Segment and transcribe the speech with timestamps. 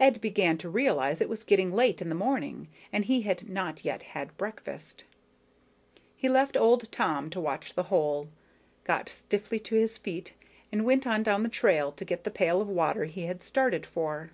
[0.00, 3.84] Ed began to realize it was getting late in the morning, and he had not
[3.84, 5.04] yet had breakfast.
[6.16, 8.30] He left old Tom to watch the hole,
[8.84, 10.32] got stiffly to his feet
[10.72, 13.84] and went on down the trail to get the pail of water he had started
[13.84, 14.30] for.